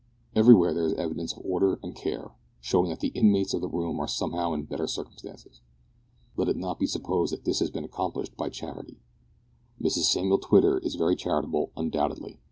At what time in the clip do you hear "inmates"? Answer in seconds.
3.09-3.53